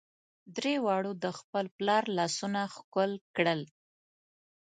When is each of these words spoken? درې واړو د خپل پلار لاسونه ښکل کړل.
درې 0.57 0.75
واړو 0.85 1.11
د 1.23 1.25
خپل 1.39 1.65
پلار 1.77 2.03
لاسونه 2.17 2.61
ښکل 2.75 3.11
کړل. 3.35 3.61